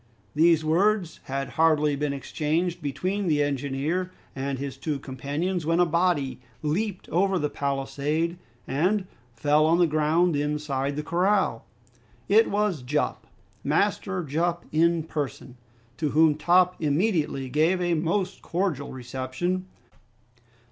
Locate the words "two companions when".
4.75-5.79